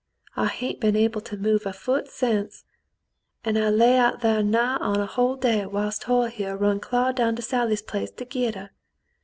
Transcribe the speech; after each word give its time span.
I 0.35 0.47
hain't 0.47 0.79
ben 0.79 0.95
able 0.95 1.21
to 1.21 1.37
move 1.37 1.67
a 1.67 1.73
foot 1.73 2.07
sence, 2.07 2.63
an' 3.45 3.55
I 3.55 3.69
lay 3.69 3.99
out 3.99 4.23
thar 4.23 4.41
nigh 4.41 4.77
on 4.77 4.95
to 4.95 5.03
a 5.03 5.05
hull 5.05 5.35
day, 5.35 5.63
whilst 5.67 6.05
Hoyle 6.05 6.25
here 6.25 6.57
run 6.57 6.79
clar 6.79 7.13
down 7.13 7.35
to 7.35 7.43
Sally's 7.43 7.83
place 7.83 8.09
to 8.09 8.25
git 8.25 8.55
her. 8.55 8.71